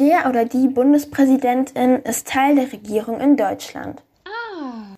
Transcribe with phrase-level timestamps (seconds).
[0.00, 4.02] Der oder die Bundespräsidentin ist Teil der Regierung in Deutschland.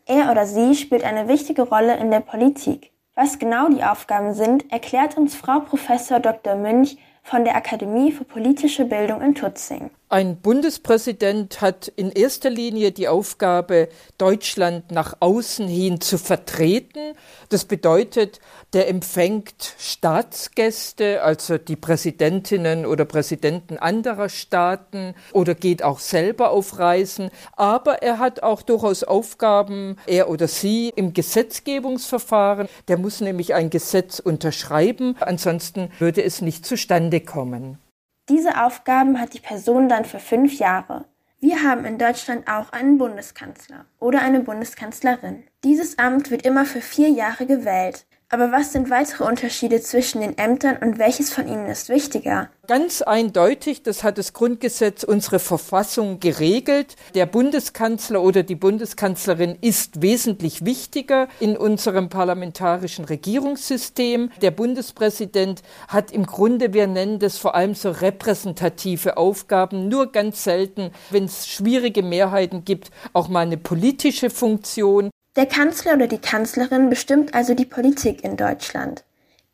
[0.06, 2.92] Er oder sie spielt eine wichtige Rolle in der Politik.
[3.16, 6.54] Was genau die Aufgaben sind, erklärt uns Frau Professor Dr.
[6.54, 9.90] Münch von der Akademie für politische Bildung in Tutzing.
[10.12, 13.88] Ein Bundespräsident hat in erster Linie die Aufgabe,
[14.18, 17.14] Deutschland nach außen hin zu vertreten.
[17.48, 18.38] Das bedeutet,
[18.74, 26.78] der empfängt Staatsgäste, also die Präsidentinnen oder Präsidenten anderer Staaten oder geht auch selber auf
[26.78, 27.30] Reisen.
[27.56, 32.68] Aber er hat auch durchaus Aufgaben, er oder sie im Gesetzgebungsverfahren.
[32.86, 37.78] Der muss nämlich ein Gesetz unterschreiben, ansonsten würde es nicht zustande kommen.
[38.28, 41.06] Diese Aufgaben hat die Person dann für fünf Jahre.
[41.40, 45.42] Wir haben in Deutschland auch einen Bundeskanzler oder eine Bundeskanzlerin.
[45.64, 48.06] Dieses Amt wird immer für vier Jahre gewählt.
[48.34, 52.48] Aber was sind weitere Unterschiede zwischen den Ämtern und welches von ihnen ist wichtiger?
[52.66, 56.96] Ganz eindeutig, das hat das Grundgesetz unsere Verfassung geregelt.
[57.14, 64.30] Der Bundeskanzler oder die Bundeskanzlerin ist wesentlich wichtiger in unserem parlamentarischen Regierungssystem.
[64.40, 70.42] Der Bundespräsident hat im Grunde, wir nennen das vor allem so repräsentative Aufgaben, nur ganz
[70.42, 75.10] selten, wenn es schwierige Mehrheiten gibt, auch mal eine politische Funktion.
[75.34, 79.02] Der Kanzler oder die Kanzlerin bestimmt also die Politik in Deutschland.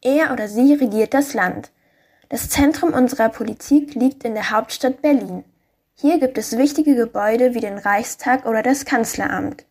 [0.03, 1.71] Er oder sie regiert das Land.
[2.29, 5.45] Das Zentrum unserer Politik liegt in der Hauptstadt Berlin.
[5.95, 9.67] Hier gibt es wichtige Gebäude wie den Reichstag oder das Kanzleramt.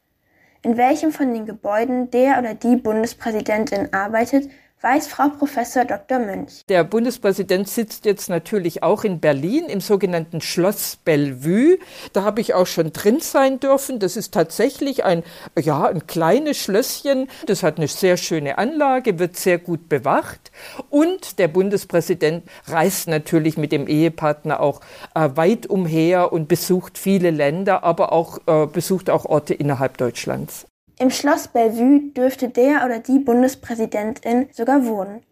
[0.62, 4.50] In welchem von den Gebäuden der oder die Bundespräsidentin arbeitet,
[4.82, 6.20] weiß Frau Professor Dr.
[6.20, 6.64] Münch.
[6.70, 11.80] Der Bundespräsident sitzt jetzt natürlich auch in Berlin im sogenannten Schloss Bellevue.
[12.14, 14.00] Da habe ich auch schon drin sein dürfen.
[14.00, 15.24] Das ist tatsächlich ein,
[15.60, 17.28] ja, ein kleines Schlösschen.
[17.48, 20.52] Das hat eine sehr schöne Anlage, wird sehr gut bewacht.
[20.90, 24.82] Und der Bundespräsident reist natürlich mit dem Ehepartner auch
[25.16, 30.68] äh, weit umher und besucht viele Länder, aber auch äh, besucht auch Orte innerhalb Deutschlands.
[31.00, 35.24] Im Schloss Bellevue dürfte der oder die Bundespräsidentin sogar wohnen.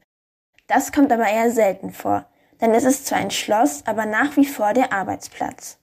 [0.68, 2.26] Das kommt aber eher selten vor,
[2.62, 5.80] denn es ist zwar ein Schloss, aber nach wie vor der Arbeitsplatz.